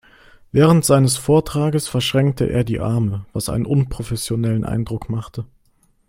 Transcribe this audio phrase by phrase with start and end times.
[0.51, 5.45] Während seines Vortrages verschränkte er die Arme, was einen unprofessionellen Eindruck machte.